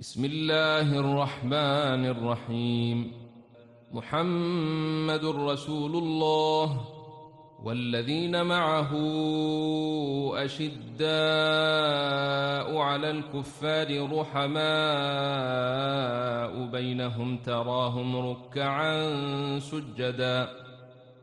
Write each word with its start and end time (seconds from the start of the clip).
بسم 0.00 0.24
الله 0.24 0.98
الرحمن 0.98 2.06
الرحيم. 2.06 3.12
محمد 3.92 5.24
رسول 5.24 5.96
الله 5.96 6.80
والذين 7.64 8.42
معه 8.42 8.92
أشداء 10.44 11.08
على 12.76 13.10
الكفار 13.10 14.18
رحماء 14.18 14.60
بينهم 16.72 17.36
تراهم 17.36 18.16
ركعا 18.16 19.18
سجداً. 19.58 20.69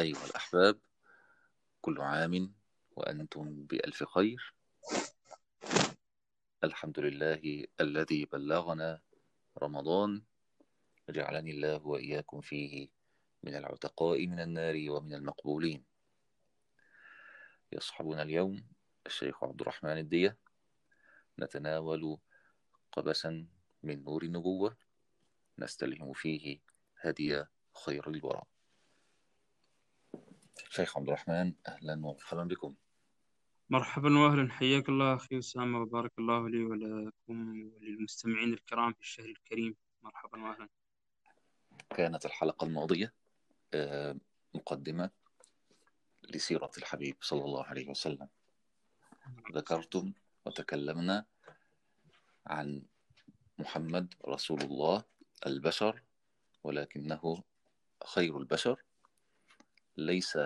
أيها 0.00 0.26
الأحباب 0.26 0.78
كل 1.80 2.00
عام 2.00 2.54
وأنتم 2.96 3.64
بألف 3.64 4.04
خير. 4.04 4.54
الحمد 6.64 7.00
لله 7.00 7.64
الذي 7.80 8.24
بلغنا 8.24 9.00
رمضان 9.62 10.22
جعلني 11.10 11.50
الله 11.50 11.86
وإياكم 11.86 12.40
فيه 12.40 12.88
من 13.42 13.54
العتقاء 13.56 14.26
من 14.26 14.40
النار 14.40 14.84
ومن 14.88 15.14
المقبولين. 15.14 15.84
يصحبنا 17.72 18.22
اليوم 18.22 18.66
الشيخ 19.06 19.44
عبد 19.44 19.60
الرحمن 19.60 19.98
الدية. 19.98 20.36
نتناول 21.38 22.18
قبسا 22.92 23.46
من 23.82 24.04
نور 24.04 24.22
النبوة. 24.22 24.76
نستلهم 25.58 26.12
فيه 26.12 26.60
هدي 27.00 27.44
خير 27.84 28.10
الورى. 28.10 28.42
شيخ 30.56 30.96
عبد 30.96 31.08
الرحمن 31.08 31.52
أهلا 31.68 31.92
ومرحبا 31.92 32.44
بكم. 32.44 32.74
مرحبا 33.70 34.18
واهلا 34.18 34.52
حياك 34.52 34.88
الله 34.88 35.14
أخي 35.14 35.38
أسامة 35.38 35.80
وبارك 35.80 36.12
الله 36.18 36.48
لي 36.48 36.64
ولكم 36.64 37.70
وللمستمعين 37.72 38.52
الكرام 38.52 38.92
في 38.92 39.00
الشهر 39.00 39.26
الكريم. 39.26 39.76
مرحبا 40.02 40.42
واهلا. 40.42 40.68
كانت 41.90 42.26
الحلقة 42.26 42.64
الماضية 42.64 43.12
آه، 43.74 44.16
مقدمة 44.54 45.10
لسيرة 46.22 46.70
الحبيب 46.78 47.16
صلى 47.20 47.44
الله 47.44 47.64
عليه 47.64 47.88
وسلم. 47.88 48.28
ذكرتم 49.52 50.12
وتكلمنا 50.46 51.24
عن 52.46 52.82
محمد 53.58 54.14
رسول 54.28 54.60
الله 54.60 55.04
البشر 55.46 56.02
ولكنه 56.64 57.42
خير 58.04 58.38
البشر. 58.38 58.82
ليس 59.96 60.38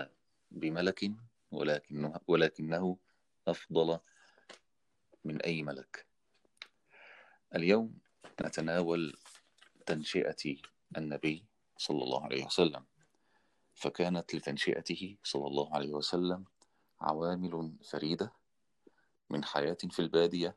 بملك 0.51 1.11
ولكنه, 1.51 2.19
ولكنه 2.27 2.97
أفضل 3.47 3.99
من 5.25 5.41
أي 5.41 5.63
ملك. 5.63 6.05
اليوم 7.55 7.97
نتناول 8.41 9.17
تنشئة 9.85 10.55
النبي 10.97 11.45
صلى 11.77 12.03
الله 12.03 12.23
عليه 12.25 12.45
وسلم. 12.45 12.85
فكانت 13.73 14.35
لتنشئته 14.35 15.17
صلى 15.23 15.47
الله 15.47 15.75
عليه 15.75 15.93
وسلم 15.93 16.45
عوامل 17.01 17.73
فريدة 17.83 18.33
من 19.29 19.43
حياة 19.45 19.77
في 19.89 19.99
البادية 19.99 20.55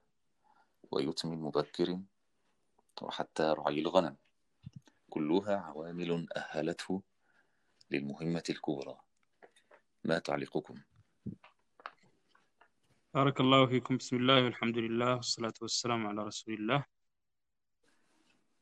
ويتم 0.90 1.32
مبكر 1.32 2.00
وحتى 3.02 3.42
رعي 3.42 3.80
الغنم. 3.80 4.16
كلها 5.10 5.56
عوامل 5.56 6.26
أهلته 6.36 7.02
للمهمة 7.90 8.42
الكبرى. 8.50 9.00
ما 10.04 10.18
تعليقكم؟ 10.18 10.82
بارك 13.14 13.40
الله 13.40 13.66
فيكم. 13.66 13.96
بسم 13.96 14.16
الله 14.16 14.44
والحمد 14.44 14.78
لله 14.78 15.14
والصلاة 15.14 15.54
والسلام 15.62 16.06
على 16.06 16.22
رسول 16.22 16.54
الله. 16.54 16.84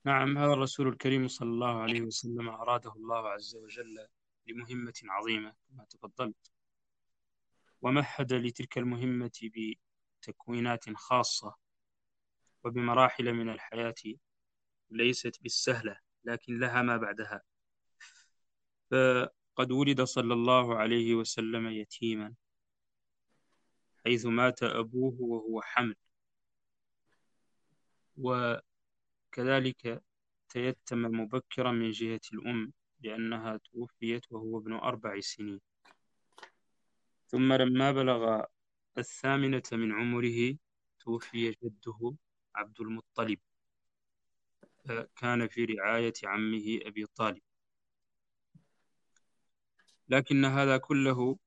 نعم 0.05 0.39
هذا 0.39 0.53
الرسول 0.53 0.89
الكريم 0.89 1.29
صلى 1.29 1.49
الله 1.49 1.83
عليه 1.83 2.01
وسلم 2.01 2.49
أراده 2.49 2.93
الله 2.93 3.29
عز 3.29 3.57
وجل 3.57 4.09
لمهمة 4.47 4.95
عظيمة 5.05 5.55
كما 5.69 5.85
تفضلت. 5.85 6.53
ومهد 7.83 8.33
لتلك 8.33 8.79
المهمة 8.79 9.51
بتكوينات 10.23 10.91
خاصة 10.95 11.55
وبمراحل 12.65 13.33
من 13.33 13.49
الحياة 13.49 13.95
ليست 14.91 15.43
بالسهلة 15.43 15.99
لكن 16.25 16.59
لها 16.59 16.83
ما 16.83 16.97
بعدها. 16.97 17.43
فقد 18.93 19.73
ولد 19.73 20.03
صلى 20.03 20.35
الله 20.35 20.77
عليه 20.77 21.15
وسلم 21.15 21.67
يتيما 21.67 22.35
حيث 24.05 24.27
مات 24.27 24.63
أبوه 24.63 25.17
وهو 25.21 25.63
حمل. 25.63 25.97
وكذلك 28.17 30.03
تيتم 30.49 30.99
مبكرا 30.99 31.73
من 31.73 31.91
جهة 31.91 32.21
الأم 32.33 32.73
لأنها 33.01 33.57
توفيت 33.57 34.33
وهو 34.33 34.59
ابن 34.59 34.73
أربع 34.73 35.21
سنين. 35.21 35.61
ثم 37.27 37.53
لما 37.53 37.93
بلغ 37.93 38.45
الثامنة 38.99 39.63
من 39.73 39.93
عمره 39.93 40.57
توفي 41.01 41.51
جده 41.51 42.17
عبد 42.55 42.81
المطلب 42.81 43.39
كان 45.17 45.49
في 45.49 45.65
رعاية 45.65 46.13
عمه 46.25 46.81
أبي 46.83 47.07
طالب. 47.07 47.43
لكن 50.09 50.45
هذا 50.45 50.77
كله 50.77 51.39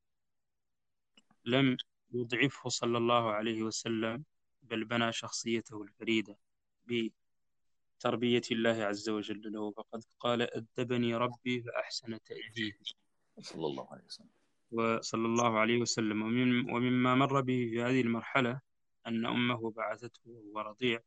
لم 1.45 1.77
يضعفه 2.13 2.69
صلى 2.69 2.97
الله 2.97 3.31
عليه 3.31 3.63
وسلم 3.63 4.23
بل 4.63 4.85
بنى 4.85 5.11
شخصيته 5.11 5.81
الفريدة 5.81 6.37
بتربية 6.85 8.41
الله 8.51 8.83
عز 8.83 9.09
وجل 9.09 9.51
له. 9.51 9.71
فقد 9.71 10.03
قال 10.19 10.41
أدبني 10.41 11.15
ربي 11.15 11.63
فأحسن 11.63 12.19
تأديبي. 12.23 12.95
صلى 13.39 13.65
الله 13.65 13.91
عليه 13.91 14.03
وسلم. 14.03 14.29
وصلى 14.71 15.25
الله 15.25 15.59
عليه 15.59 15.77
وسلم. 15.81 16.21
ومن 16.21 16.71
ومما 16.73 17.15
مر 17.15 17.41
به 17.41 17.67
في 17.69 17.81
هذه 17.81 18.01
المرحلة 18.01 18.61
أن 19.07 19.25
أمه 19.25 19.71
بعثته 19.71 20.21
وهو 20.25 20.59
رضيع 20.59 20.99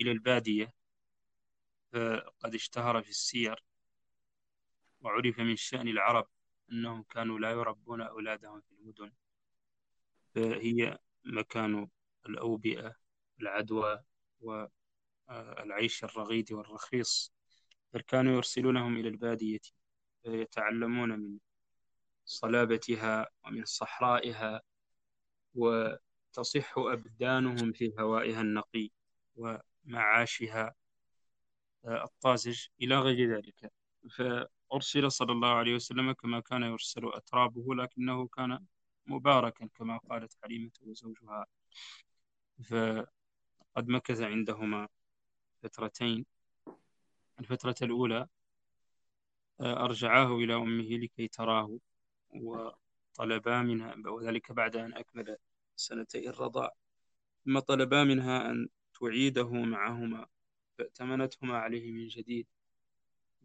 إلى 0.00 0.10
البادية 0.10 0.72
فقد 1.92 2.54
اشتهر 2.54 3.02
في 3.02 3.10
السير 3.10 3.64
وعرف 5.00 5.38
من 5.38 5.56
شأن 5.56 5.88
العرب. 5.88 6.26
أنهم 6.72 7.02
كانوا 7.02 7.38
لا 7.38 7.50
يربون 7.50 8.00
أولادهم 8.00 8.60
في 8.60 8.72
المدن 8.72 9.12
فهي 10.34 10.98
مكان 11.24 11.88
الأوبئة 12.28 12.96
العدوى 13.40 14.02
والعيش 14.40 16.04
الرغيد 16.04 16.52
والرخيص. 16.52 17.34
بل 17.92 18.00
كانوا 18.00 18.32
يرسلونهم 18.32 18.96
إلى 18.96 19.08
البادية 19.08 19.60
فيتعلمون 20.22 21.18
من 21.18 21.38
صلابتها 22.24 23.26
ومن 23.44 23.64
صحرائها 23.64 24.62
وتصح 25.54 26.78
أبدانهم 26.78 27.72
في 27.72 27.94
هوائها 27.98 28.40
النقي 28.40 28.90
ومعاشها 29.36 30.74
الطازج 31.84 32.66
إلى 32.82 32.98
غير 32.98 33.36
ذلك. 33.36 33.72
أرسل 34.74 35.10
صلى 35.12 35.32
الله 35.32 35.48
عليه 35.48 35.74
وسلم 35.74 36.12
كما 36.12 36.40
كان 36.40 36.62
يرسل 36.62 37.08
أترابه 37.14 37.74
لكنه 37.74 38.28
كان 38.28 38.64
مباركا 39.06 39.66
كما 39.66 39.98
قالت 39.98 40.36
حليمة 40.42 40.70
وزوجها. 40.82 41.46
فقد 42.62 43.88
مكث 43.88 44.20
عندهما 44.20 44.88
فترتين. 45.62 46.26
الفترة 47.40 47.74
الأولى 47.82 48.28
آه، 49.60 49.84
أرجعاه 49.84 50.36
إلى 50.36 50.54
أمه 50.54 50.84
لكي 50.84 51.28
تراه 51.28 51.78
وطلبا 52.30 53.62
منها 53.62 53.94
وذلك 54.06 54.52
بعد 54.52 54.76
أن 54.76 54.94
أكمل 54.94 55.36
سنتي 55.76 56.28
الرضاع. 56.28 56.70
ثم 57.44 57.58
طلبا 57.58 58.04
منها 58.04 58.50
أن 58.50 58.68
تعيده 59.00 59.52
معهما 59.52 60.26
فأتمنتهما 60.78 61.58
عليه 61.58 61.92
من 61.92 62.08
جديد. 62.08 62.46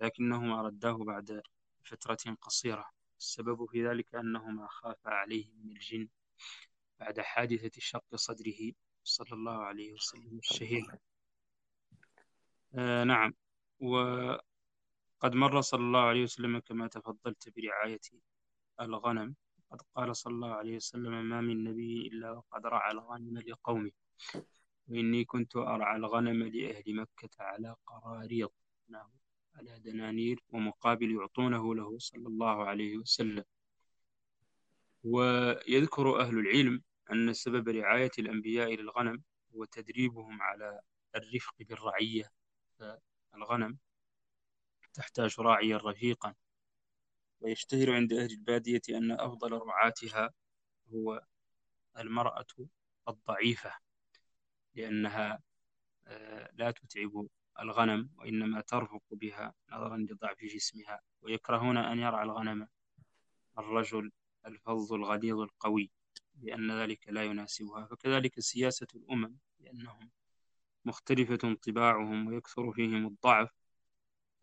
لكنهما 0.01 0.61
رداه 0.61 0.97
بعد 0.97 1.41
فترة 1.83 2.35
قصيرة. 2.41 2.89
السبب 3.19 3.65
في 3.65 3.87
ذلك 3.87 4.15
أنهما 4.15 4.67
خافا 4.67 5.09
عليه 5.09 5.53
من 5.53 5.71
الجن 5.71 6.07
بعد 6.99 7.19
حادثة 7.19 7.71
شق 7.77 8.15
صدره 8.15 8.71
صلى 9.03 9.33
الله 9.33 9.57
عليه 9.57 9.93
وسلم 9.93 10.37
الشهير. 10.39 10.99
آه 12.73 13.03
نعم. 13.03 13.33
وقد 13.79 15.33
مر 15.35 15.61
صلى 15.61 15.81
الله 15.81 15.99
عليه 15.99 16.23
وسلم 16.23 16.59
كما 16.59 16.87
تفضلت 16.87 17.49
برعاية 17.55 17.99
الغنم. 18.81 19.35
قد 19.71 19.81
قال 19.95 20.15
صلى 20.15 20.33
الله 20.33 20.53
عليه 20.53 20.75
وسلم 20.75 21.29
ما 21.29 21.41
من 21.41 21.63
نبي 21.63 22.07
إلا 22.07 22.31
وقد 22.31 22.65
رعى 22.65 22.91
الغنم 22.91 23.37
لقومه. 23.37 23.91
وإني 24.87 25.25
كنت 25.25 25.55
أرعى 25.55 25.97
الغنم 25.97 26.43
لأهل 26.43 26.95
مكة 26.95 27.29
على 27.39 27.75
قراريط 27.85 28.53
نعم. 28.89 29.09
على 29.59 29.79
دنانير 29.79 30.43
ومقابل 30.49 31.11
يعطونه 31.11 31.75
له 31.75 31.97
صلى 31.99 32.27
الله 32.27 32.65
عليه 32.65 32.97
وسلم. 32.97 33.43
ويذكر 35.03 36.21
أهل 36.21 36.39
العلم 36.39 36.83
أن 37.11 37.33
سبب 37.33 37.69
رعاية 37.69 38.11
الأنبياء 38.19 38.75
للغنم 38.75 39.23
هو 39.55 39.65
تدريبهم 39.65 40.41
على 40.41 40.81
الرفق 41.15 41.55
بالرعية. 41.59 42.31
فالغنم 42.79 43.77
تحتاج 44.93 45.35
راعيا 45.39 45.77
رفيقا. 45.77 46.35
ويشتهر 47.41 47.95
عند 47.95 48.13
أهل 48.13 48.31
البادية 48.31 48.81
أن 48.89 49.11
أفضل 49.11 49.51
رعاتها 49.51 50.29
هو 50.93 51.25
المرأة 51.97 52.45
الضعيفة 53.07 53.73
لأنها 54.75 55.39
آه، 56.07 56.49
لا 56.53 56.71
تتعب 56.71 57.27
الغنم 57.61 58.09
وإنما 58.17 58.61
ترفق 58.61 59.03
بها 59.11 59.53
نظرا 59.71 59.97
لضعف 59.97 60.43
جسمها 60.43 60.99
ويكرهون 61.21 61.77
أن 61.77 61.99
يرعى 61.99 62.23
الغنم. 62.23 62.67
الرجل 63.57 64.11
الفظ 64.45 64.93
الغليظ 64.93 65.39
القوي 65.39 65.91
لأن 66.41 66.71
ذلك 66.71 67.09
لا 67.09 67.23
يناسبها. 67.23 67.85
فكذلك 67.85 68.39
سياسة 68.39 68.87
الأمم 68.95 69.35
لأنهم 69.59 70.09
مختلفة 70.85 71.53
طباعهم 71.53 72.27
ويكثر 72.27 72.71
فيهم 72.71 73.07
الضعف 73.07 73.49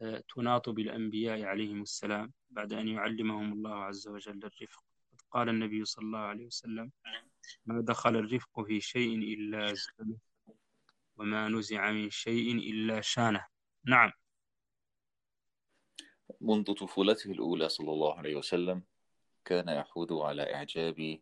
آه، 0.01 0.23
تناط 0.35 0.69
بالأنبياء 0.69 1.43
عليهم 1.43 1.83
السلام 1.83 2.33
بعد 2.51 2.73
أن 2.73 2.89
يعلمهم 2.89 3.53
الله 3.53 3.75
عز 3.75 4.09
وجل 4.09 4.45
الرفق. 4.45 4.85
قال 5.31 5.49
النبي 5.49 5.85
صلى 5.85 6.05
الله 6.05 6.19
عليه 6.19 6.47
وسلم 6.47 6.93
ما 7.67 7.81
دخل 7.81 8.17
الرفق 8.17 8.61
في 8.67 8.81
شيء 8.81 9.19
إلا 9.19 9.75
زانه 9.75 10.19
وما 11.17 11.49
نزع 11.49 11.91
من 11.91 12.11
شيء 12.11 12.53
إلا 12.53 13.01
شانه. 13.01 13.47
نعم. 13.85 14.13
منذ 16.41 16.73
طفولته 16.73 17.31
الأولى 17.31 17.69
صلى 17.69 17.93
الله 17.93 18.15
عليه 18.19 18.37
وسلم 18.37 18.83
كان 19.45 19.69
يحوذ 19.69 20.21
على 20.21 20.55
إعجاب 20.55 21.21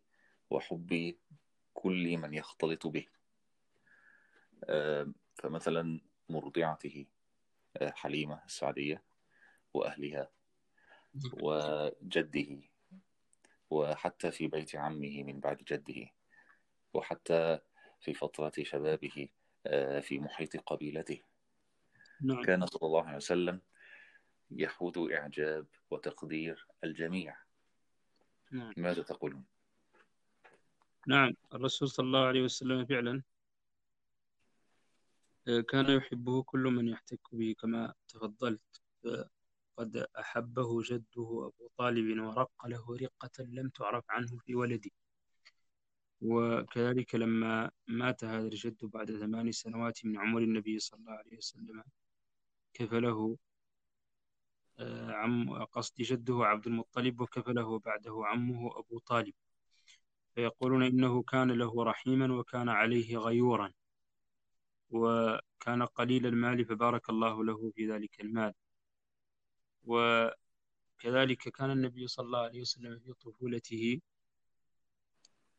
وحب 0.50 1.14
كل 1.74 2.16
من 2.18 2.34
يختلط 2.34 2.86
به. 2.86 3.06
فمثلا 5.34 6.00
مرضعته 6.28 7.06
آه، 7.76 7.90
حليمة 7.90 8.44
السعدية 8.44 9.02
وأهلها 9.74 10.30
وجده 11.42 12.62
وحتى 13.70 14.30
في 14.30 14.46
بيت 14.46 14.76
عمه 14.76 15.22
من 15.22 15.40
بعد 15.40 15.56
جده 15.56 16.10
وحتى 16.94 17.58
في 18.00 18.14
فترة 18.14 18.52
شبابه. 18.62 19.28
آه، 19.28 19.43
في 20.00 20.18
محيط 20.18 20.56
قبيلته 20.56 21.20
نعم. 22.20 22.42
كان 22.42 22.66
صلى 22.66 22.86
الله 22.86 23.04
عليه 23.04 23.16
وسلم 23.16 23.60
يحوذ 24.50 25.12
إعجاب 25.12 25.66
وتقدير 25.90 26.66
الجميع 26.84 27.36
نعم. 28.50 28.72
ماذا 28.76 29.02
تقولون؟ 29.02 29.44
نعم 31.06 31.32
الرسول 31.54 31.88
صلى 31.88 32.06
الله 32.06 32.26
عليه 32.26 32.42
وسلم 32.42 32.86
فعلا 32.86 33.22
آه، 35.48 35.60
كان 35.60 35.90
يحبه 35.90 36.42
كل 36.42 36.60
من 36.60 36.88
يحتك 36.88 37.20
به 37.32 37.54
كما 37.60 37.94
تفضلت 38.08 38.82
قد 39.76 39.96
أحبه 40.18 40.82
جده 40.82 41.50
أبو 41.52 41.70
طالب 41.76 42.20
ورق 42.22 42.66
له 42.66 42.96
رقة 42.96 43.44
لم 43.44 43.68
تعرف 43.68 44.04
عنه 44.10 44.38
في 44.38 44.54
ولده 44.54 44.90
وكذلك 46.20 47.14
لما 47.14 47.70
مات 47.86 48.24
هذا 48.24 48.46
الجد 48.46 48.84
بعد 48.84 49.12
ثمان 49.12 49.52
سنوات 49.52 50.04
من 50.04 50.18
عمر 50.18 50.42
النبي 50.42 50.78
صلى 50.78 51.00
الله 51.00 51.12
عليه 51.12 51.36
وسلم 51.36 51.84
كفله 52.74 53.38
آه، 54.78 55.12
عم 55.12 55.64
قصد 55.64 55.94
جده 56.02 56.34
عبد 56.44 56.66
المطلب 56.66 57.20
وكفله 57.20 57.78
بعده 57.78 58.22
عمه 58.24 58.78
أبو 58.78 58.98
طالب. 58.98 59.34
فيقولون 60.34 60.82
إنه 60.82 61.22
كان 61.22 61.50
له 61.52 61.84
رحيما 61.84 62.32
وكان 62.34 62.68
عليه 62.68 63.16
غيورا 63.18 63.72
وكان 64.90 65.82
قليل 65.82 66.26
المال 66.26 66.64
فبارك 66.64 67.10
الله 67.10 67.44
له 67.44 67.70
في 67.76 67.92
ذلك 67.92 68.20
المال. 68.20 68.54
وكذلك 69.84 71.48
كان 71.48 71.70
النبي 71.70 72.06
صلى 72.06 72.26
الله 72.26 72.38
عليه 72.38 72.60
وسلم 72.60 72.98
في 72.98 73.12
طفولته 73.12 74.00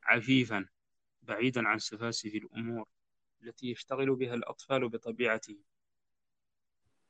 عفيفا 0.05 0.65
بعيدا 1.21 1.67
عن 1.67 1.79
سفاسف 1.79 2.35
الأمور 2.35 2.85
التي 3.43 3.71
يشتغل 3.71 4.15
بها 4.15 4.33
الأطفال 4.33 4.89
بطبيعته 4.89 5.57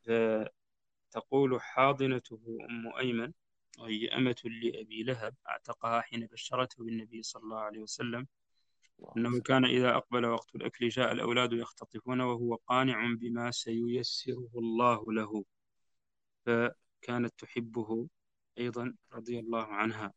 فتقول 0.04 1.62
حاضنته 1.62 2.58
أم 2.70 2.98
أيمن 2.98 3.34
وهي 3.80 4.08
أمة 4.08 4.42
لأبي 4.46 5.04
لهب 5.04 5.36
أعتقها 5.50 6.02
حين 6.02 6.28
بشرته 6.28 6.84
بالنبي 6.86 7.24
صلى 7.24 7.44
الله 7.44 7.60
عليه 7.60 7.80
وسلم 7.80 8.28
أنه 9.18 9.42
كان 9.42 9.66
إذا 9.66 9.96
أقبل 9.96 10.26
وقت 10.26 10.56
الأكل 10.56 10.90
جاء 10.90 11.12
الأولاد 11.12 11.54
يختطفون 11.54 12.22
وهو 12.22 12.56
قانع 12.56 13.14
بما 13.14 13.52
سييسره 13.52 14.50
الله 14.56 15.14
له. 15.14 15.46
فكانت 16.46 17.34
تحبه 17.38 18.08
أيضا 18.58 18.96
رضي 19.14 19.40
الله 19.40 19.64
عنها. 19.66 20.14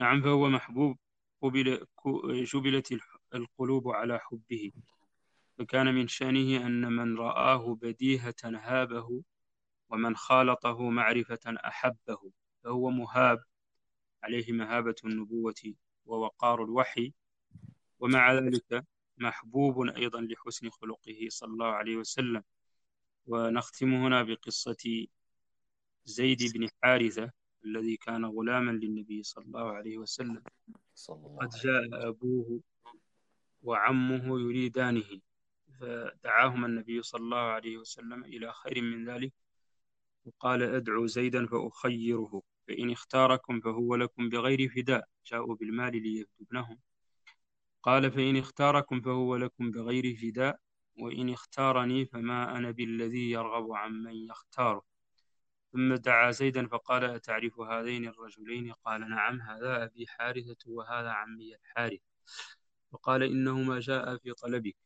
نعم 0.00 0.22
فهو 0.22 0.48
محبوب 0.48 0.98
قبل 1.42 1.86
جبلت 2.26 2.98
القلوب 3.34 3.88
على 3.88 4.18
حبه. 4.18 4.72
فكان 5.58 5.94
من 5.94 6.08
شأنه 6.08 6.66
أن 6.66 6.92
من 6.92 7.18
رآه 7.18 7.74
بديهة 7.74 8.34
هابه 8.44 9.22
ومن 9.88 10.16
خالطه 10.16 10.90
معرفة 10.90 11.40
أحبه. 11.46 12.32
فهو 12.64 12.90
مهاب 12.90 13.44
عليه 14.22 14.52
مهابة 14.52 14.94
النبوة 15.04 15.74
ووقار 16.06 16.64
الوحي. 16.64 17.12
ومع 17.98 18.32
ذلك 18.32 18.84
محبوب 19.18 19.88
أيضا 19.88 20.20
لحسن 20.20 20.70
خلقه 20.70 21.26
صلى 21.28 21.52
الله 21.52 21.66
عليه 21.66 21.96
وسلم. 21.96 22.42
ونختم 23.26 23.94
هنا 23.94 24.22
بقصة 24.22 25.06
زيد 26.04 26.52
بن 26.52 26.68
حارثة 26.82 27.32
الذي 27.64 27.96
كان 27.96 28.24
غلاما 28.24 28.70
للنبي 28.70 29.22
صلى 29.22 29.44
الله 29.44 29.72
عليه 29.72 29.98
وسلم. 29.98 30.42
قد 31.40 31.48
جاء 31.48 32.08
أبوه 32.08 32.60
وعمه 33.62 34.40
يريدانه 34.40 35.20
فدعاهما 35.80 36.66
النبي 36.66 37.02
صلى 37.02 37.20
الله 37.20 37.38
عليه 37.38 37.76
وسلم 37.78 38.24
إلى 38.24 38.52
خير 38.52 38.82
من 38.82 39.08
ذلك 39.08 39.32
وقال 40.24 40.62
أدعو 40.62 41.06
زيدا 41.06 41.46
فأخيره 41.46 42.42
فإن 42.68 42.90
اختاركم 42.90 43.60
فهو 43.60 43.96
لكم 43.96 44.28
بغير 44.28 44.68
فداء 44.68 45.08
جاءوا 45.26 45.54
بالمال 45.54 46.02
ليفدوا 46.02 46.46
ابنهم 46.46 46.78
قال 47.82 48.10
فإن 48.10 48.36
اختاركم 48.36 49.00
فهو 49.00 49.36
لكم 49.36 49.70
بغير 49.70 50.16
فداء 50.16 50.58
وإن 50.98 51.32
اختارني 51.32 52.06
فما 52.06 52.56
أنا 52.56 52.70
بالذي 52.70 53.30
يرغب 53.30 53.72
عن 53.72 53.92
من 53.92 54.14
يختاره. 54.14 54.82
ثم 55.74 55.94
دعا 55.94 56.30
زيدا 56.30 56.66
فقال 56.66 57.04
أتعرف 57.04 57.60
هذين 57.60 58.08
الرجلين؟ 58.08 58.72
قال 58.72 59.10
نعم 59.10 59.40
هذا 59.40 59.84
أبي 59.84 60.06
حارثة 60.06 60.70
وهذا 60.70 61.10
عمي 61.10 61.54
الحارث 61.54 62.00
فقال 62.92 63.22
إنهما 63.22 63.80
جاء 63.80 64.16
في 64.16 64.32
طلبك. 64.32 64.76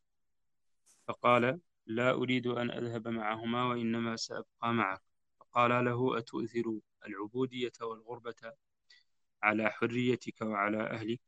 فقال 1.08 1.60
لا 1.86 2.10
أريد 2.10 2.46
أن 2.46 2.70
أذهب 2.70 3.08
معهما 3.08 3.64
وإنما 3.64 4.16
سأبقى 4.16 4.74
معك. 4.74 5.02
فقال 5.40 5.84
له 5.84 6.18
أتؤثر 6.18 6.80
العبودية 7.06 7.72
والغربة 7.82 8.52
على 9.42 9.70
حريتك 9.70 10.42
وعلى 10.42 10.82
أهلك؟ 10.82 11.20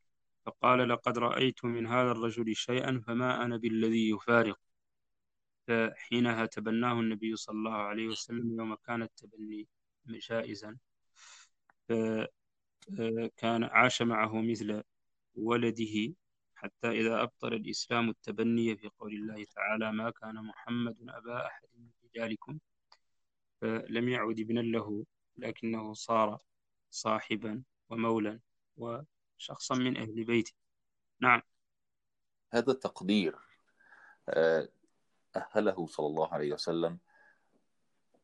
فقال 0.45 0.89
لقد 0.89 1.17
رأيت 1.17 1.65
من 1.65 1.87
هذا 1.87 2.11
الرجل 2.11 2.55
شيئا 2.55 3.03
فما 3.07 3.45
أنا 3.45 3.57
بالذي 3.57 4.09
يفارق. 4.09 4.59
فحينها 5.67 6.45
تبناه 6.45 6.99
النبي 6.99 7.35
صلى 7.35 7.55
الله 7.55 7.73
عليه 7.73 8.07
وسلم 8.07 8.59
يوم 8.59 8.75
كان 8.75 9.01
التبني 9.01 9.67
جائزا. 10.07 10.77
فكان 11.89 13.63
عاش 13.63 14.01
معه 14.01 14.41
مثل 14.41 14.83
ولده 15.35 16.13
حتى 16.55 16.87
إذا 16.89 17.21
أبطل 17.21 17.53
الإسلام 17.53 18.09
التبني 18.09 18.77
في 18.77 18.89
قول 18.99 19.13
الله 19.13 19.45
تعالى 19.45 19.91
ما 19.91 20.09
كان 20.09 20.35
محمد 20.35 20.97
أبا 21.09 21.47
أحد 21.47 21.67
من 21.75 21.89
رجالكم. 22.05 22.59
فلم 23.61 24.09
يعد 24.09 24.39
ابنا 24.39 24.59
له 24.59 25.05
لكنه 25.37 25.93
صار 25.93 26.37
صاحبا 26.89 27.63
ومولا 27.89 28.39
وشخصا 28.77 29.75
من 29.75 29.97
أهل 29.97 30.23
بيته. 30.23 30.53
نعم. 31.21 31.41
هذا 32.53 32.71
التقدير 32.71 33.35
آه، 34.29 34.69
أهله 35.35 35.87
صلى 35.87 36.07
الله 36.07 36.33
عليه 36.33 36.53
وسلم 36.53 36.99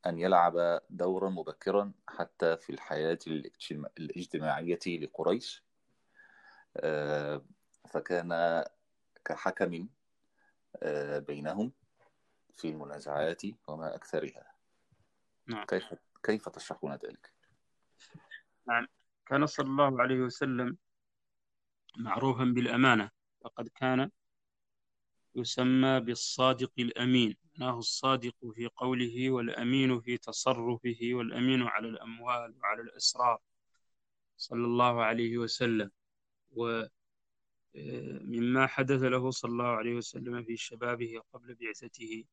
أن 0.06 0.18
يلعب 0.20 0.82
دورا 0.90 1.30
مبكرا 1.30 1.92
حتى 2.08 2.58
في 2.58 2.70
الحياة 2.70 3.20
الاجتماعية 3.98 4.80
لقريش 4.88 5.64
آه، 6.78 7.46
فكان 7.90 8.64
كحكم 9.26 9.88
آه، 10.84 11.20
بينهم 11.20 11.72
في 12.56 12.70
المنازعات 12.70 13.42
وما 13.68 13.96
أكثرها 13.96 14.52
نعم. 15.48 15.66
كيف 15.66 15.94
كيف 16.24 16.50
تشرحون 16.50 16.92
ذلك؟ 16.92 17.34
نعم 18.68 18.88
كان 19.26 19.46
صلى 19.46 19.68
الله 19.68 20.02
عليه 20.02 20.20
وسلم 20.20 20.78
معروفا 21.98 22.44
بالأمانة 22.44 23.12
فقد 23.44 23.68
كان 23.68 24.12
يسمى 25.38 26.00
بالصادق 26.00 26.72
الأمين. 26.80 27.38
معناه 27.58 27.80
الصادق 27.80 28.36
في 28.56 28.68
قوله 28.68 29.32
والأمين 29.32 30.02
في 30.02 30.18
تصرفه 30.18 31.00
والأمين 31.12 31.62
على 31.62 31.88
الأموال 31.88 32.56
وعلى 32.60 32.82
الأسرار. 32.82 33.40
صلى 34.38 34.66
الله 34.66 35.04
عليه 35.04 35.38
وسلم. 35.38 35.92
ومما 37.76 38.68
حدث 38.68 39.04
له 39.04 39.32
صلى 39.32 39.52
الله 39.52 39.66
عليه 39.66 39.96
وسلم 39.96 40.44
في 40.44 40.58
شبابه 40.58 41.22
قبل 41.34 41.56
بعثته 41.56 42.26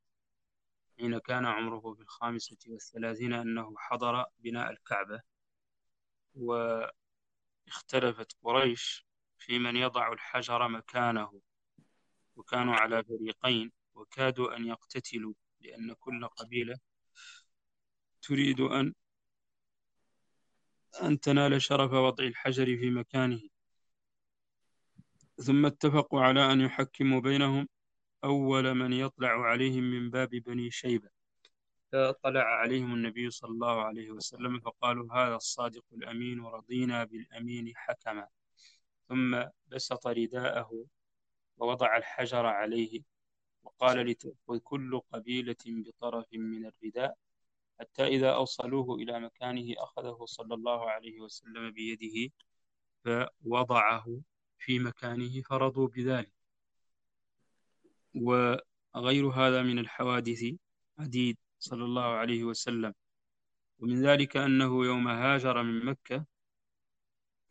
حين 0.98 1.18
كان 1.18 1.46
عمره 1.46 1.94
في 1.94 2.02
الخامسة 2.02 2.56
والثلاثين 2.66 3.32
أنه 3.32 3.74
حضر 3.76 4.24
بناء 4.38 4.70
الكعبة 4.70 5.20
واختلفت 6.34 8.36
قريش 8.42 9.06
في 9.38 9.58
من 9.58 9.76
يضع 9.76 10.12
الحجر 10.12 10.68
مكانه. 10.68 11.40
وكانوا 12.36 12.74
على 12.74 13.04
فريقين 13.04 13.72
وكادوا 13.94 14.56
أن 14.56 14.66
يقتتلوا 14.66 15.34
لأن 15.60 15.92
كل 15.92 16.26
قبيلة 16.26 16.78
تريد 18.22 18.60
أن 18.60 18.94
أن 21.02 21.20
تنال 21.20 21.62
شرف 21.62 21.92
وضع 21.92 22.24
الحجر 22.24 22.64
في 22.64 22.90
مكانه. 22.90 23.40
ثم 25.36 25.66
اتفقوا 25.66 26.20
على 26.20 26.52
أن 26.52 26.60
يحكموا 26.60 27.20
بينهم. 27.20 27.68
أول 28.24 28.74
من 28.74 28.92
يطلع 28.92 29.28
عليهم 29.28 29.84
من 29.84 30.10
باب 30.10 30.28
بني 30.28 30.70
شيبة. 30.70 31.08
فطلع 31.92 32.42
عليهم 32.44 32.94
النبي 32.94 33.30
صلى 33.30 33.50
الله 33.50 33.82
عليه 33.84 34.10
وسلم 34.10 34.60
فقالوا 34.60 35.14
هذا 35.14 35.34
الصادق 35.36 35.84
الأمين 35.92 36.40
ورضينا 36.40 37.04
بالأمين 37.04 37.72
حكما. 37.76 38.28
ثم 39.08 39.44
بسط 39.66 40.06
رداءه 40.06 40.86
ووضع 41.56 41.96
الحجر 41.96 42.46
عليه 42.46 43.02
وقال 43.64 43.98
لتأخذ 44.06 44.58
كل 44.58 45.00
قبيلة 45.12 45.56
بطرف 45.66 46.26
من 46.32 46.66
الرداء 46.66 47.16
حتى 47.80 48.06
إذا 48.06 48.30
أوصلوه 48.30 48.96
إلى 48.96 49.20
مكانه 49.20 49.74
أخذه 49.78 50.24
صلى 50.24 50.54
الله 50.54 50.90
عليه 50.90 51.20
وسلم 51.20 51.70
بيده 51.70 52.32
فوضعه 53.04 54.20
في 54.58 54.78
مكانه 54.78 55.42
فرضوا 55.42 55.88
بذلك. 55.88 56.32
وغير 58.14 59.28
هذا 59.28 59.62
من 59.62 59.78
الحوادث 59.78 60.54
عديد 60.98 61.38
صلى 61.58 61.84
الله 61.84 62.04
عليه 62.04 62.44
وسلم. 62.44 62.94
ومن 63.78 64.06
ذلك 64.06 64.36
أنه 64.36 64.84
يوم 64.86 65.08
هاجر 65.08 65.62
من 65.62 65.84
مكة 65.84 66.26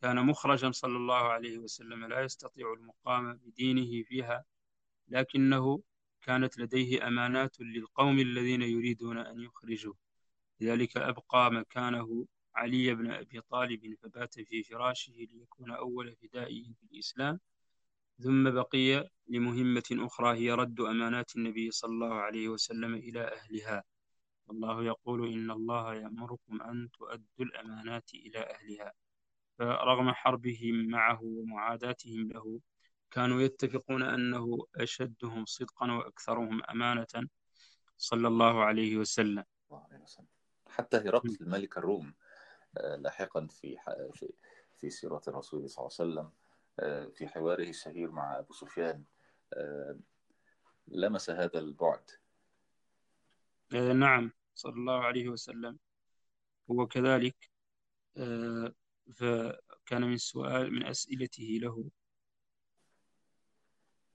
كان 0.03 0.25
مخرجا 0.25 0.71
صلى 0.71 0.97
الله 0.97 1.15
عليه 1.15 1.57
وسلم 1.57 2.05
لا 2.05 2.21
يستطيع 2.21 2.73
المقام 2.73 3.33
بدينه 3.33 4.03
فيها 4.03 4.45
لكنه 5.07 5.81
كانت 6.21 6.57
لديه 6.57 7.07
أمانات 7.07 7.61
للقوم 7.61 8.19
الذين 8.19 8.61
يريدون 8.61 9.17
أن 9.17 9.39
يخرجوه. 9.39 9.97
لذلك 10.59 10.97
أبقى 10.97 11.51
مكانه 11.51 12.25
علي 12.55 12.95
بن 12.95 13.11
أبي 13.11 13.41
طالب 13.41 13.95
فبات 14.01 14.39
في 14.39 14.63
فراشه 14.63 15.13
ليكون 15.13 15.71
أول 15.71 16.15
فدائي 16.15 16.75
في 16.79 16.93
الإسلام. 16.93 17.39
ثم 18.19 18.49
بقي 18.51 19.09
لمهمة 19.27 19.83
أخرى 19.91 20.37
هي 20.37 20.51
رد 20.51 20.79
أمانات 20.79 21.35
النبي 21.35 21.71
صلى 21.71 21.91
الله 21.91 22.13
عليه 22.13 22.49
وسلم 22.49 22.93
إلى 22.93 23.21
أهلها. 23.21 23.83
والله 24.47 24.83
يقول 24.83 25.33
إن 25.33 25.51
الله 25.51 25.93
يأمركم 25.95 26.61
أن 26.61 26.89
تؤدوا 26.91 27.45
الأمانات 27.45 28.13
إلى 28.13 28.39
أهلها. 28.39 28.93
فرغم 29.59 30.11
حربهم 30.11 30.87
معه 30.87 31.19
ومعاداتهم 31.23 32.31
له 32.31 32.59
كانوا 33.11 33.41
يتفقون 33.41 34.03
أنه 34.03 34.57
أشدهم 34.75 35.45
صدقا 35.45 35.91
وأكثرهم 35.91 36.63
أمانة 36.63 37.29
صلى 37.97 38.27
الله 38.27 38.63
عليه 38.63 38.97
وسلم. 38.97 39.45
حتى 40.67 40.97
هرقل 40.97 41.37
الملك 41.41 41.77
الروم 41.77 42.13
آه، 42.77 42.95
لاحقا 42.95 43.47
في 43.47 43.77
في 44.13 44.33
في 44.77 44.89
سيرة 44.89 45.21
الرسول 45.27 45.69
صلى 45.69 45.87
الله 45.87 45.97
عليه 45.99 46.11
وسلم 46.11 46.31
آه، 46.79 47.05
في 47.05 47.27
حواره 47.27 47.69
الشهير 47.69 48.11
مع 48.11 48.39
أبو 48.39 48.53
سفيان 48.53 49.03
آه، 49.53 49.99
لمس 50.87 51.29
هذا 51.29 51.59
البعد. 51.59 52.11
نعم 53.71 54.31
صلى 54.55 54.73
الله 54.73 55.03
عليه 55.03 55.29
وسلم. 55.29 55.79
هو 56.71 56.87
كذلك 56.87 57.49
فكان 59.11 60.01
من 60.01 60.17
سؤال 60.17 60.73
من 60.73 60.85
أسئلته 60.85 61.59
له 61.61 61.89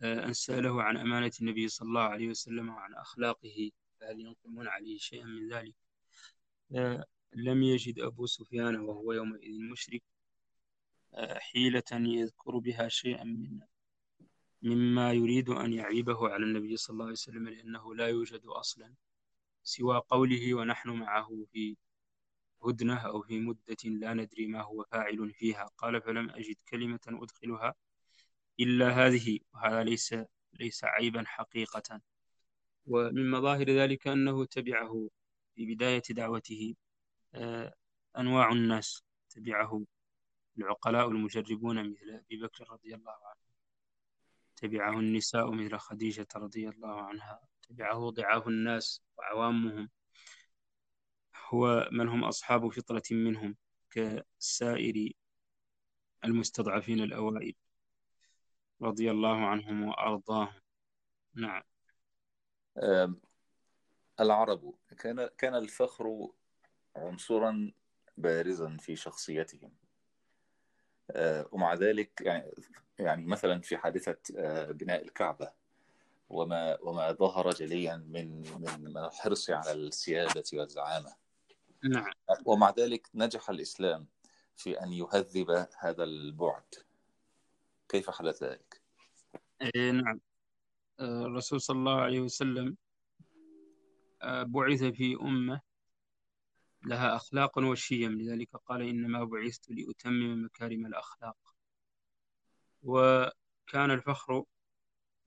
أن 0.02 0.32
سأله 0.32 0.82
عن 0.82 0.96
أمانة 0.96 1.32
النبي 1.40 1.68
صلى 1.68 1.88
الله 1.88 2.02
عليه 2.02 2.28
وسلم 2.28 2.68
وعن 2.68 2.94
أخلاقه 2.94 3.70
فهل 4.00 4.20
ينقمون 4.20 4.68
عليه 4.68 4.98
شيئا 4.98 5.24
من 5.24 5.52
ذلك؟ 5.52 5.74
لم 7.32 7.62
يجد 7.62 7.98
أبو 7.98 8.26
سفيان 8.26 8.80
وهو 8.80 9.12
يومئذ 9.12 9.60
مشرك 9.72 10.02
حيلة 11.36 11.82
يذكر 11.92 12.58
بها 12.58 12.88
شيئا 12.88 13.24
من 13.24 13.60
مما 14.62 15.12
يريد 15.12 15.48
أن 15.48 15.72
يعيبه 15.72 16.28
على 16.28 16.44
النبي 16.44 16.76
صلى 16.76 16.94
الله 16.94 17.04
عليه 17.04 17.12
وسلم 17.12 17.48
لأنه 17.48 17.94
لا 17.94 18.06
يوجد 18.06 18.46
أصلا 18.46 18.94
سوى 19.62 20.02
قوله 20.08 20.54
ونحن 20.54 20.90
معه 20.90 21.46
في 21.52 21.76
هدنة 22.64 22.96
أو 23.06 23.22
في 23.22 23.40
مدة 23.40 23.76
لا 23.84 24.14
ندري 24.14 24.46
ما 24.46 24.62
هو 24.62 24.84
فاعل 24.92 25.32
فيها. 25.32 25.64
قال 25.78 26.02
فلم 26.02 26.30
أجد 26.30 26.56
كلمة 26.68 27.00
أدخلها 27.08 27.74
إلا 28.60 28.90
هذه 28.90 29.38
وهذا 29.54 29.84
ليس 29.84 30.14
ليس 30.52 30.84
عيبا 30.84 31.24
حقيقة. 31.26 32.00
ومن 32.86 33.30
مظاهر 33.30 33.70
ذلك 33.70 34.08
أنه 34.08 34.44
تبعه 34.44 35.10
في 35.54 35.74
بداية 35.74 36.02
دعوته 36.10 36.74
آه، 37.34 37.74
أنواع 38.18 38.52
الناس 38.52 39.02
تبعه 39.30 39.84
العقلاء 40.58 41.08
المجربون 41.08 41.90
مثل 41.90 42.10
أبي 42.10 42.36
بكر 42.42 42.70
رضي 42.72 42.94
الله 42.94 43.12
عنه. 43.12 43.40
تبعه 44.56 44.98
النساء 45.00 45.50
مثل 45.52 45.78
خديجة 45.78 46.26
رضي 46.36 46.68
الله 46.68 47.02
عنها. 47.02 47.40
تبعه 47.62 48.10
ضعاف 48.10 48.48
الناس 48.48 49.02
وعوامهم. 49.18 49.90
هو 51.48 51.88
من 51.92 52.08
هم 52.08 52.24
أصحاب 52.24 52.68
فطرة 52.68 53.02
منهم 53.10 53.56
كسائر 53.90 55.12
المستضعفين 56.24 57.00
الأوائل 57.00 57.54
رضي 58.82 59.10
الله 59.10 59.46
عنهم 59.46 59.82
وأرضاهم. 59.82 60.60
نعم. 61.34 61.62
العرب 64.20 64.74
كان 64.98 65.28
كان 65.38 65.54
الفخر 65.54 66.28
عنصرا 66.96 67.72
بارزا 68.16 68.76
في 68.80 68.96
شخصيتهم. 68.96 69.72
آه، 71.10 71.48
ومع 71.52 71.74
ذلك 71.74 72.20
يعني 72.20 72.50
يعني 72.98 73.26
مثلا 73.26 73.60
في 73.60 73.76
حادثة 73.76 74.16
آه، 74.36 74.70
بناء 74.70 75.02
الكعبة 75.02 75.52
وما 76.28 76.78
وما 76.80 77.12
ظهر 77.12 77.50
جليا 77.50 77.96
من 77.96 78.42
من 78.80 78.98
الحرص 78.98 79.50
على 79.50 79.72
السيادة 79.72 80.44
والزعامة. 80.52 81.27
نعم. 81.84 82.12
ومع 82.44 82.70
ذلك 82.70 83.08
نجح 83.14 83.50
الإسلام 83.50 84.06
في 84.56 84.82
أن 84.82 84.92
يهذب 84.92 85.66
هذا 85.78 86.04
البعد. 86.04 86.74
كيف 87.88 88.10
حدث 88.10 88.42
ذلك؟ 88.42 88.82
إيه 89.62 89.90
نعم. 89.90 90.20
آه، 91.00 91.26
الرسول 91.26 91.60
صلى 91.60 91.78
الله 91.78 92.00
عليه 92.00 92.20
وسلم 92.20 92.76
بعث 94.24 94.84
في 94.84 95.16
أمة 95.22 95.60
لها 96.84 97.16
أخلاق 97.16 97.58
وشيم. 97.58 98.20
لذلك 98.20 98.56
قال 98.56 98.82
إنما 98.82 99.24
بعثت 99.24 99.70
لأتمم 99.70 100.44
مكارم 100.44 100.86
الأخلاق. 100.86 101.36
وكان 102.82 103.90
الفخر 103.90 104.44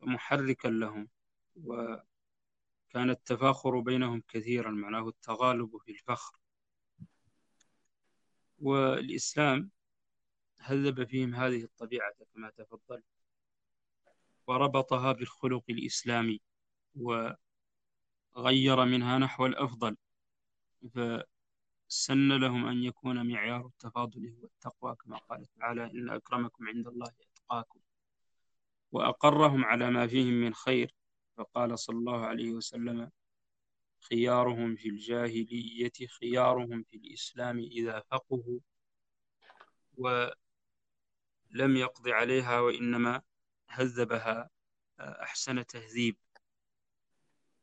محركا 0.02 0.68
لهم 0.68 1.10
وكان 1.56 3.10
التفاخر 3.10 3.80
بينهم 3.80 4.24
كثيرا 4.28 4.72
معناه 4.72 5.08
التغالب 5.08 5.78
في 5.78 5.92
الفخر. 5.92 6.41
والإسلام 8.62 9.70
هذب 10.60 11.04
فيهم 11.04 11.36
هذه 11.36 11.64
الطبيعة 11.64 12.14
كما 12.34 12.50
تفضل 12.50 13.04
وربطها 14.48 15.12
بالخلق 15.12 15.64
الإسلامي 15.70 16.42
وغير 16.96 18.86
منها 18.86 19.18
نحو 19.18 19.46
الأفضل 19.46 19.98
فسن 20.94 22.32
لهم 22.42 22.66
أن 22.66 22.84
يكون 22.84 23.28
معيار 23.34 23.66
التفاضل 23.66 24.28
هو 24.30 24.46
التقوى 24.46 24.96
كما 24.96 25.18
قال 25.18 25.46
تعالى 25.60 25.86
إن 25.86 26.10
أكرمكم 26.10 26.68
عند 26.68 26.88
الله 26.88 27.12
أتقاكم 27.22 27.80
وأقرهم 28.92 29.66
على 29.66 29.92
ما 29.92 30.08
فيهم 30.08 30.34
من 30.34 30.54
خير 30.54 30.96
فقال 31.38 31.80
صلى 31.80 31.98
الله 31.98 32.26
عليه 32.26 32.52
وسلم 32.52 33.12
خيارهم 34.02 34.76
في 34.76 34.90
الجاهلية 34.90 35.92
خيارهم 36.20 36.84
في 36.84 36.98
الإسلام 36.98 37.60
إذا 37.60 38.00
فقهوا 38.12 38.60
ولم 39.98 40.36
يقض 41.78 42.08
عليها 42.08 42.60
وإنما 42.60 43.22
هذبها 43.68 44.50
آه، 45.00 45.24
أحسن 45.24 45.66
تهذيب. 45.66 46.18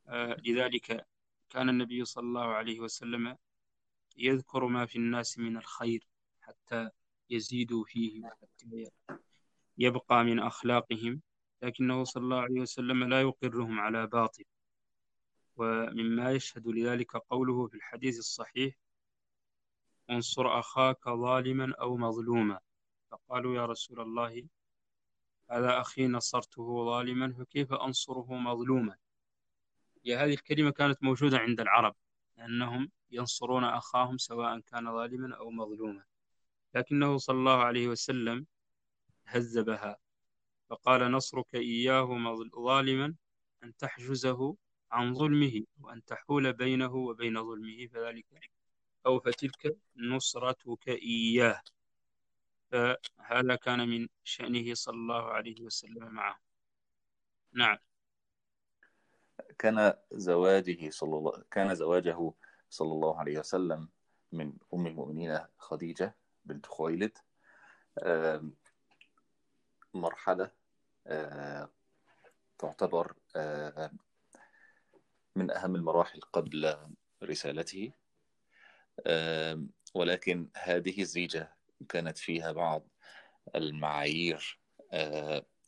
آه، 0.09 0.37
لذلك 0.45 1.07
كان 1.51 1.69
النبي 1.69 2.05
صلى 2.05 2.25
الله 2.25 2.47
عليه 2.47 2.81
وسلم 2.81 3.37
يذكر 4.17 4.67
ما 4.67 4.87
في 4.87 4.97
الناس 4.97 5.39
من 5.39 5.57
الخير 5.57 6.09
حتى 6.41 6.91
يزيدوا 7.31 7.85
فيه 7.85 8.25
وحتى 8.25 8.91
يبقى 9.79 10.25
من 10.25 10.39
أخلاقهم 10.39 11.23
لكنه 11.63 12.05
صلى 12.05 12.23
الله 12.23 12.41
عليه 12.41 12.61
وسلم 12.61 13.05
لا 13.05 13.21
يقرهم 13.21 13.81
على 13.81 14.07
باطل. 14.07 14.45
ومما 15.59 16.31
يشهد 16.33 16.69
لذلك 16.69 17.17
قوله 17.17 17.67
في 17.67 17.75
الحديث 17.75 18.19
الصحيح 18.19 18.75
انصر 20.11 20.59
أخاك 20.59 21.09
ظالما 21.09 21.75
أو 21.81 21.97
مظلوما. 21.97 22.61
فقالوا 23.11 23.57
يا 23.57 23.67
رسول 23.67 24.01
الله 24.01 24.49
هذا 25.51 25.81
أخي 25.81 26.07
نصرته 26.07 26.85
ظالما 26.85 27.33
فكيف 27.33 27.73
أنصره 27.73 28.35
مظلوما؟ 28.35 28.97
هي 30.05 30.17
هذه 30.17 30.35
الكلمة 30.35 30.71
كانت 30.71 31.03
موجودة 31.03 31.39
عند 31.39 31.61
العرب 31.61 31.97
أنهم 32.39 32.91
ينصرون 33.11 33.65
أخاهم 33.65 34.19
سواء 34.19 34.61
كان 34.61 34.93
ظالما 34.93 35.37
أو 35.37 35.51
مظلوما. 35.51 36.05
لكنه 36.75 37.17
صلى 37.19 37.37
الله 37.37 37.65
عليه 37.65 37.89
وسلم 37.89 38.47
هذبها 39.25 39.99
فقال 40.71 41.13
نصرك 41.13 41.55
إياه 41.55 42.09
ظالما 42.57 43.15
أن 43.65 43.77
تحجزه 43.77 44.57
عن 44.91 45.15
ظلمه 45.15 45.65
وأن 45.81 46.05
تحول 46.05 46.53
بينه 46.53 46.95
وبين 46.95 47.43
ظلمه 47.45 47.87
فذلك 47.87 48.51
أو 49.07 49.21
فتلك 49.21 49.77
نصرتك 49.97 50.89
إياه. 50.89 51.63
فهذا 52.71 53.57
كان 53.57 53.89
من 53.89 54.09
شأنه 54.25 54.75
صلى 54.75 54.95
الله 54.95 55.25
عليه 55.25 55.63
وسلم 55.63 56.15
معه. 56.15 56.41
نعم. 57.53 57.79
كان 59.59 59.95
زواجه 60.13 60.91
صلى 60.91 61.17
الله 61.17 61.45
كان 61.51 61.75
زواجه 61.75 62.33
صلى 62.71 62.93
الله 62.93 63.19
عليه 63.19 63.39
وسلم 63.39 63.89
من 64.33 64.53
أم 64.75 64.87
المؤمنين 64.87 65.39
خديجة 65.59 66.17
بنت 66.45 66.67
خويلد. 66.67 67.19
مرحلة 69.95 70.51
تعتبر 72.59 73.15
من 75.39 75.51
أهم 75.51 75.77
المراحل 75.77 76.21
قبل 76.21 76.77
رسالته. 77.23 77.93
ولكن 79.95 80.51
هذه 80.57 81.01
الزيجة 81.01 81.57
كانت 81.89 82.19
فيها 82.19 82.53
بعض 82.53 82.89
المعايير 83.55 84.61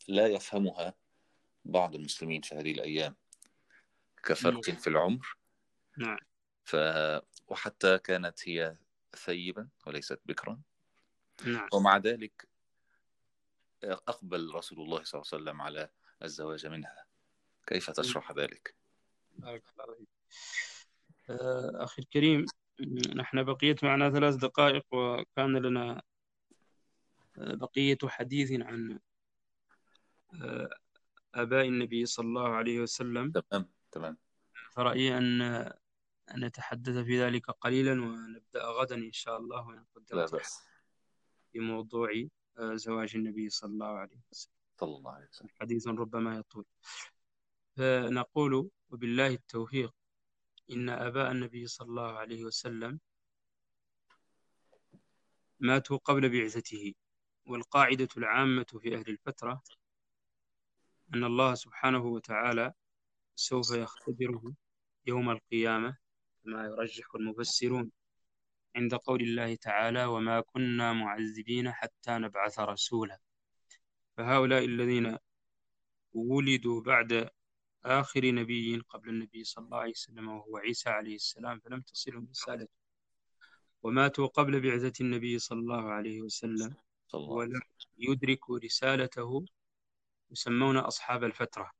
لا 0.08 0.26
يفهمها 0.26 0.94
بعض 1.64 1.94
المسلمين 1.94 2.40
في 2.42 2.54
هذه 2.54 2.72
الأيام. 2.72 3.16
كفرق 4.24 4.70
في 4.70 4.86
العمر. 4.86 5.36
نعم. 5.96 6.18
ف... 6.64 6.76
وحتى 7.48 7.98
كانت 7.98 8.48
هي 8.48 8.76
ثيبا 9.16 9.68
وليست 9.86 10.20
بكرا. 10.26 10.60
نعم. 11.46 11.68
ومع 11.72 11.96
ذلك 11.96 12.48
أقبل 13.84 14.54
رسول 14.54 14.80
الله 14.80 15.02
صلى 15.04 15.20
الله 15.20 15.32
عليه 15.32 15.42
وسلم 15.42 15.62
على 15.62 15.90
الزواج 16.22 16.66
منها. 16.66 17.06
كيف 17.66 17.90
تشرح 17.90 18.32
ذلك؟ 18.32 18.74
أخي 21.84 22.02
الكريم 22.02 22.44
نحن 23.16 23.42
بقيت 23.42 23.84
معنا 23.84 24.10
ثلاث 24.10 24.34
دقائق 24.34 24.86
وكان 24.94 25.56
لنا 25.56 26.02
بقية 27.36 27.98
حديث 28.04 28.52
عن 28.52 28.98
آباء 31.34 31.68
النبي 31.68 32.06
صلى 32.06 32.26
الله 32.26 32.48
عليه 32.48 32.80
وسلم. 32.80 33.32
تمام 33.32 33.68
تمام. 33.92 34.16
فرأيي 34.72 35.18
أن 35.18 35.72
نتحدث 36.36 36.96
في 36.96 37.22
ذلك 37.22 37.50
قليلا 37.50 37.92
ونبدأ 37.92 38.64
غدا 38.64 38.94
إن 38.94 39.12
شاء 39.12 39.38
الله 39.38 39.66
ونقدر 39.66 40.16
لا 40.16 40.26
بأس. 40.26 40.60
في 41.52 41.58
موضوع 41.60 42.10
زواج 42.58 43.16
النبي 43.16 43.48
صلى 43.50 43.70
الله 43.70 43.98
عليه 43.98 44.16
وسلم. 44.30 44.52
صلى 44.76 44.96
الله 44.96 45.12
عليه 45.12 45.28
وسلم. 45.28 45.48
حديث 45.60 45.88
ربما 45.88 46.36
يطول. 46.36 46.64
فنقول 47.80 48.70
وبالله 48.90 49.26
التوفيق 49.26 49.94
إن 50.70 50.88
آباء 50.88 51.30
النبي 51.30 51.66
صلى 51.66 51.88
الله 51.88 52.12
عليه 52.18 52.44
وسلم 52.44 53.00
ماتوا 55.60 55.96
قبل 55.96 56.28
بعثته 56.28 56.94
والقاعدة 57.46 58.08
العامة 58.16 58.66
في 58.80 58.94
أهل 58.94 59.08
الفترة 59.08 59.62
أن 61.14 61.24
الله 61.24 61.54
سبحانه 61.54 62.04
وتعالى 62.04 62.72
سوف 63.34 63.70
يختبره 63.70 64.54
يوم 65.06 65.30
القيامة 65.30 65.96
كما 66.44 66.64
يرجح 66.64 67.14
المفسرون 67.14 67.90
عند 68.76 68.94
قول 68.94 69.20
الله 69.20 69.54
تعالى 69.54 70.04
وما 70.04 70.40
كنا 70.40 70.92
معذبين 70.92 71.72
حتى 71.72 72.10
نبعث 72.10 72.58
رسولا 72.58 73.18
فهؤلاء 74.16 74.64
الذين 74.64 75.18
ولدوا 76.12 76.80
بعد 76.82 77.30
آخر 77.84 78.30
نبي 78.30 78.76
قبل 78.88 79.08
النبي 79.08 79.44
صلى 79.44 79.64
الله 79.64 79.78
عليه 79.78 79.90
وسلم 79.90 80.28
وهو 80.28 80.56
عيسى 80.56 80.90
عليه 80.90 81.14
السلام 81.14 81.60
فلم 81.60 81.80
تصلهم 81.80 82.28
رسالته 82.30 82.72
وماتوا 83.82 84.26
قبل 84.26 84.60
بعثة 84.60 84.92
النبي 85.00 85.38
صلى 85.38 85.58
الله 85.58 85.90
عليه 85.90 86.20
وسلم. 86.20 86.76
ولم 87.14 87.60
يدركوا 87.98 88.58
رسالته 88.58 89.44
يسمون 90.30 90.76
أصحاب 90.76 91.24
الفترة. 91.24 91.70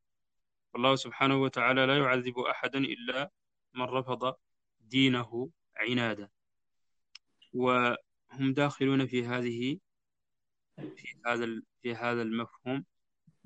والله 0.75 0.97
سبحانه 0.97 1.43
وتعالى 1.43 1.87
لا 1.87 1.99
يعذب 1.99 2.39
أحدا 2.39 2.79
إلا 2.79 3.31
من 3.75 3.83
رفض 3.83 4.35
دينه 4.81 5.51
عنادا. 5.77 6.29
وهم 7.53 8.53
داخلون 8.53 9.07
في 9.07 9.27
هذه 9.27 9.79
في 10.77 11.21
هذا 11.27 11.63
في 11.83 11.95
هذا 11.95 12.23
المفهوم 12.23 12.85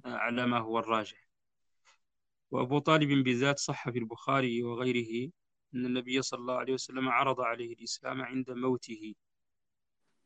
على 0.05 0.47
ما 0.47 0.59
هو 0.59 0.79
الراجح. 0.79 1.29
وأبو 2.55 2.79
طالب 2.79 3.25
بالذات 3.25 3.59
صح 3.59 3.91
في 3.91 3.99
البخاري 3.99 4.63
وغيره 4.63 5.31
أن 5.75 5.87
النبي 5.87 6.23
صلى 6.23 6.41
الله 6.41 6.55
عليه 6.55 6.73
وسلم 6.73 7.09
عرض 7.09 7.41
عليه 7.41 7.73
الإسلام 7.75 8.23
عند 8.23 8.51
موته. 8.51 9.15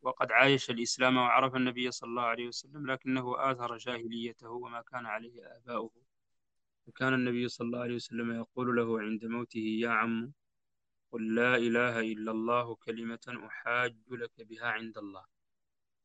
وقد 0.03 0.33
عايش 0.33 0.71
الإسلام 0.71 1.17
وعرف 1.17 1.55
النبي 1.55 1.91
صلى 1.91 2.09
الله 2.09 2.23
عليه 2.23 2.49
وسلم 2.49 2.91
لكنه 2.91 3.51
آثر 3.51 3.77
جاهليته 3.77 4.51
وما 4.51 4.83
كان 4.83 5.07
عليه 5.07 5.57
آباؤه. 5.57 6.03
وكان 6.87 7.14
النبي 7.14 7.49
صلى 7.49 7.67
الله 7.67 7.81
عليه 7.81 7.95
وسلم 7.95 8.33
يقول 8.33 8.77
له 8.77 9.01
عند 9.01 9.25
موته 9.25 9.79
يا 9.85 9.91
عم 9.91 10.33
قل 11.12 11.35
لا 11.35 11.57
إله 11.57 12.01
إلا 12.01 12.31
الله 12.31 12.75
كلمة 12.75 13.41
أحاج 13.47 13.97
لك 14.11 14.43
بها 14.43 14.67
عند 14.67 14.99
الله. 14.99 15.25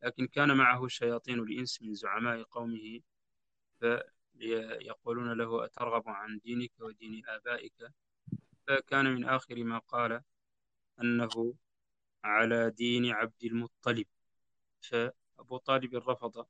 لكن 0.04 0.28
كان 0.28 0.58
معه 0.58 0.88
شياطين 0.88 1.40
الإنس 1.40 1.82
من 1.82 1.94
زعماء 1.94 2.44
قومه 2.44 3.02
فيقولون 4.38 5.38
له 5.38 5.66
أترغب 5.66 6.10
عن 6.10 6.40
دينك 6.40 6.72
ودين 6.80 7.26
آبائك؟ 7.28 7.92
فكان 8.68 9.06
من 9.16 9.26
آخر 9.26 9.64
ما 9.64 9.78
قال 9.78 10.22
أنه 11.02 11.54
على 12.24 12.70
دين 12.70 13.06
عبد 13.12 13.44
المطلب. 13.44 14.06
فأبو 14.82 15.58
طالب 15.58 15.96
رفض 15.96 16.46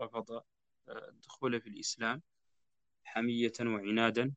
رفض 0.00 0.42
الدخول 0.88 1.60
في 1.60 1.68
الإسلام 1.68 2.22
حمية 3.04 3.52
وعنادا 3.60 4.34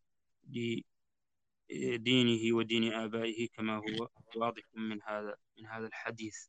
لدينه 1.69 2.55
ودين 2.55 2.93
آبائه 2.93 3.47
كما 3.47 3.77
هو 3.77 4.09
واضح 4.35 4.63
من 4.73 5.01
هذا 5.01 5.35
من 5.57 5.65
هذا 5.65 5.87
الحديث. 5.87 6.47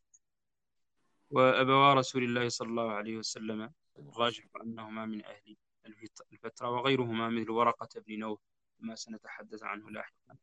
وأبوا 1.31 1.95
رسول 1.95 2.25
الله 2.25 2.49
صلى 2.49 2.69
الله 2.69 2.93
عليه 2.93 3.17
وسلم 3.17 3.73
الراجح 3.99 4.45
أنهما 4.63 5.07
من 5.07 5.25
أهل 5.25 5.57
الفترة 6.33 6.71
وغيرهما 6.71 7.29
مثل 7.29 7.51
ورقة 7.51 8.01
بن 8.01 8.19
نوف 8.19 8.41
ما 8.79 8.95
سنتحدث 8.95 9.63
عنه 9.63 9.91
لاحقا 9.91 10.37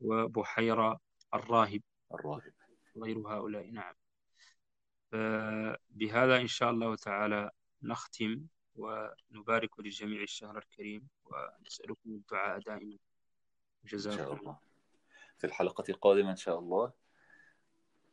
وبحيرة 0.00 1.00
الراهب. 1.34 1.82
الراهب. 2.14 2.52
غير 2.96 3.18
هؤلاء 3.18 3.70
نعم. 3.70 3.94
فبهذا 5.12 6.36
إن 6.40 6.46
شاء 6.46 6.70
الله 6.70 6.96
تعالى 6.96 7.50
نختم 7.82 8.46
ونبارك 8.76 9.80
للجميع 9.80 10.22
الشهر 10.22 10.58
الكريم 10.58 11.08
ونسألكم 11.24 12.10
الدعاء 12.10 12.58
دائما. 12.58 12.98
جزاكم 13.84 14.18
إن 14.18 14.26
شاء 14.26 14.34
الله. 14.34 14.58
في 15.38 15.46
الحلقة 15.46 15.84
القادمة 15.88 16.30
إن 16.30 16.36
شاء 16.36 16.58
الله 16.58 16.92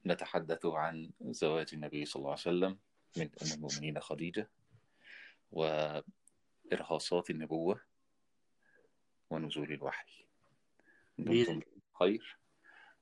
نتحدث 0.05 0.65
عن 0.65 1.11
زواج 1.21 1.69
النبي 1.73 2.05
صلى 2.05 2.19
الله 2.19 2.31
عليه 2.31 2.41
وسلم 2.41 2.79
من 3.17 3.29
أم 3.41 3.53
المؤمنين 3.53 3.99
خديجة 3.99 4.49
وإرهاصات 6.73 7.29
النبوة 7.29 7.81
ونزول 9.29 9.71
الوحي. 9.73 10.25
دمتم 11.17 11.61
خير 11.99 12.37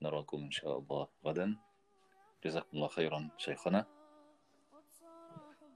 نراكم 0.02 0.38
إن 0.38 0.52
شاء 0.52 0.78
الله 0.78 1.08
غدا. 1.26 1.58
جزاكم 2.44 2.68
الله 2.74 2.88
خيرا 2.88 3.30
شيخنا. 3.38 3.86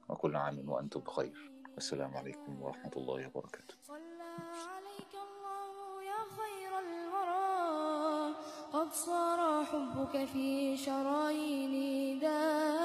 وكل 0.10 0.36
عام 0.36 0.70
وأنتم 0.70 1.00
بخير. 1.00 1.52
السلام 1.78 2.18
عليكم 2.18 2.62
ورحمة 2.62 2.92
الله 2.98 3.28
وبركاته. 3.28 3.76
قد 8.74 8.92
صار 8.92 9.66
حبك 9.66 10.26
في 10.26 10.78
شراييني 10.78 12.20
داء. 12.20 12.85